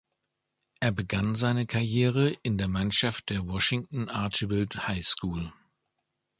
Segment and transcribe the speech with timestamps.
[0.79, 5.53] Er begann seine Karriere in der Mannschaft der "Washington Archibald High School".